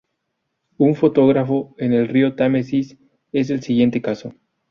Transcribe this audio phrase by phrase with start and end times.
[0.79, 2.97] Un fotógrafo en el Río Támesis
[3.31, 4.33] es el siguiente caso.